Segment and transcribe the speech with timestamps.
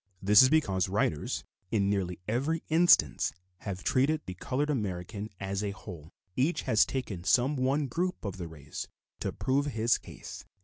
[0.19, 5.69] This is because writers, in nearly every instance, have treated the colored American as a
[5.69, 8.87] whole; each has taken some one group of the race
[9.19, 10.43] to prove his case.